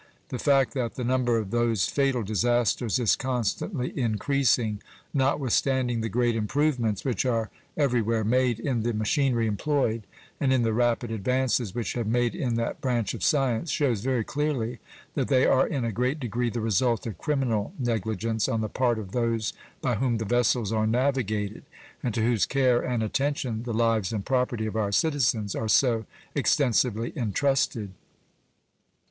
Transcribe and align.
The 0.29 0.39
fact 0.39 0.73
that 0.73 0.95
the 0.95 1.03
number 1.03 1.37
of 1.37 1.51
those 1.51 1.85
fatal 1.87 2.23
disasters 2.23 2.97
is 2.97 3.15
constantly 3.15 3.95
increasing, 3.95 4.81
not 5.13 5.39
withstanding 5.39 6.01
the 6.01 6.09
great 6.09 6.35
improvements 6.35 7.05
which 7.05 7.23
are 7.23 7.51
every 7.77 8.01
where 8.01 8.23
made 8.23 8.59
in 8.59 8.81
the 8.81 8.95
machinery 8.95 9.45
employed 9.45 10.07
and 10.39 10.51
in 10.51 10.63
the 10.63 10.73
rapid 10.73 11.11
advances 11.11 11.75
which 11.75 11.93
have 11.93 12.07
made 12.07 12.33
in 12.33 12.55
that 12.55 12.81
branch 12.81 13.13
of 13.13 13.23
science, 13.23 13.69
shows 13.69 14.01
very 14.01 14.23
clearly 14.23 14.79
that 15.13 15.27
they 15.27 15.45
are 15.45 15.67
in 15.67 15.85
a 15.85 15.91
great 15.91 16.19
degree 16.19 16.49
the 16.49 16.61
result 16.61 17.05
of 17.05 17.19
criminal 17.19 17.71
negligence 17.77 18.49
on 18.49 18.61
the 18.61 18.69
part 18.69 18.97
of 18.97 19.11
those 19.11 19.53
by 19.83 19.93
whom 19.93 20.17
the 20.17 20.25
vessels 20.25 20.71
are 20.71 20.87
navigated 20.87 21.61
and 22.01 22.15
to 22.15 22.23
whose 22.23 22.47
care 22.47 22.81
and 22.81 23.03
attention 23.03 23.61
the 23.65 23.71
lives 23.71 24.11
and 24.11 24.25
property 24.25 24.65
of 24.65 24.75
our 24.75 24.91
citizens 24.91 25.53
are 25.53 25.69
so 25.69 26.05
extensively 26.33 27.13
intrusted. 27.15 27.91